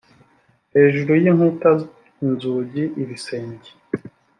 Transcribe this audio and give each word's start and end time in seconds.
hejuru 0.75 1.11
y 1.21 1.25
inkuta 1.31 1.71
inzugi 2.25 2.83
ibisenge 3.01 3.69